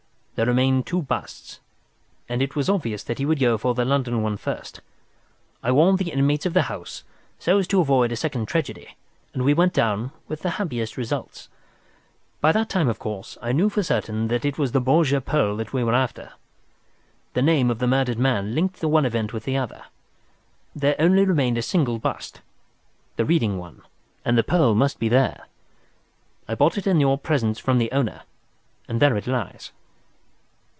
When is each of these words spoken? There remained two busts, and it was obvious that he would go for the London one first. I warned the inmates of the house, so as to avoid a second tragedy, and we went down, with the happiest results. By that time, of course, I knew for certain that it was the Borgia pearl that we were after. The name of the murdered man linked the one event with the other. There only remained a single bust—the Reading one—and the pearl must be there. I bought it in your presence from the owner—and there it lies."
There 0.35 0.47
remained 0.47 0.87
two 0.87 1.03
busts, 1.03 1.59
and 2.27 2.41
it 2.41 2.55
was 2.55 2.67
obvious 2.67 3.03
that 3.03 3.19
he 3.19 3.27
would 3.27 3.37
go 3.39 3.59
for 3.59 3.75
the 3.75 3.85
London 3.85 4.23
one 4.23 4.37
first. 4.37 4.81
I 5.61 5.71
warned 5.71 5.99
the 5.99 6.09
inmates 6.09 6.47
of 6.47 6.55
the 6.55 6.63
house, 6.63 7.03
so 7.37 7.59
as 7.59 7.67
to 7.67 7.79
avoid 7.79 8.11
a 8.11 8.15
second 8.15 8.47
tragedy, 8.47 8.95
and 9.35 9.43
we 9.43 9.53
went 9.53 9.71
down, 9.71 10.11
with 10.27 10.41
the 10.41 10.51
happiest 10.57 10.97
results. 10.97 11.47
By 12.39 12.51
that 12.53 12.69
time, 12.69 12.87
of 12.89 12.97
course, 12.97 13.37
I 13.39 13.51
knew 13.51 13.69
for 13.69 13.83
certain 13.83 14.29
that 14.29 14.43
it 14.43 14.57
was 14.57 14.71
the 14.71 14.81
Borgia 14.81 15.21
pearl 15.21 15.55
that 15.57 15.73
we 15.73 15.83
were 15.83 15.93
after. 15.93 16.31
The 17.33 17.43
name 17.43 17.69
of 17.69 17.77
the 17.77 17.85
murdered 17.85 18.17
man 18.17 18.55
linked 18.55 18.79
the 18.79 18.87
one 18.87 19.05
event 19.05 19.33
with 19.33 19.43
the 19.43 19.57
other. 19.57 19.83
There 20.75 20.95
only 20.97 21.23
remained 21.23 21.59
a 21.59 21.61
single 21.61 21.99
bust—the 21.99 23.25
Reading 23.25 23.59
one—and 23.59 24.35
the 24.35 24.43
pearl 24.43 24.73
must 24.73 24.97
be 24.97 25.07
there. 25.09 25.45
I 26.47 26.55
bought 26.55 26.79
it 26.79 26.87
in 26.87 26.99
your 26.99 27.19
presence 27.19 27.59
from 27.59 27.77
the 27.77 27.91
owner—and 27.91 28.99
there 28.99 29.15
it 29.15 29.27
lies." 29.27 29.71